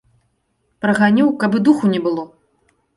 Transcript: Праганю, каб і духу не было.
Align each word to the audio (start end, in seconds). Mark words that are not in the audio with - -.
Праганю, 0.87 1.25
каб 1.47 1.51
і 1.61 1.65
духу 1.71 1.85
не 1.95 2.05
было. 2.11 2.29